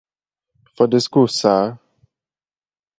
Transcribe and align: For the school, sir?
For 0.75 0.87
the 0.87 0.99
school, 0.99 1.27
sir? 1.27 1.77